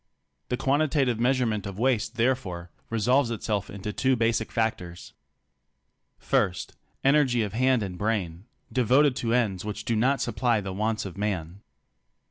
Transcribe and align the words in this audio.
The 0.49 0.57
quantitative 0.57 1.19
measurement 1.19 1.67
of 1.67 1.77
waste 1.77 2.15
therefore 2.15 2.71
resolves 2.89 3.29
itself 3.29 3.69
into 3.69 3.93
two 3.93 4.15
basic 4.15 4.51
factors: 4.51 5.13
1. 6.27 6.53
Energy 7.03 7.43
of 7.43 7.53
hand 7.53 7.83
and 7.83 7.99
brain 7.99 8.45
devoted 8.73 9.15
to 9.17 9.35
ends 9.35 9.63
which 9.63 9.85
do 9.85 9.95
not 9.95 10.19
supply 10.19 10.59
the 10.59 10.73
wants 10.73 11.05
of 11.05 11.19
man. 11.19 11.61